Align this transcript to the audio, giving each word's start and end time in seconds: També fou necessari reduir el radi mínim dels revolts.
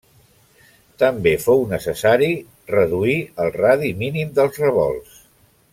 També 1.03 1.33
fou 1.43 1.61
necessari 1.73 2.31
reduir 2.73 3.21
el 3.45 3.53
radi 3.61 3.95
mínim 4.01 4.33
dels 4.41 4.63
revolts. 4.67 5.21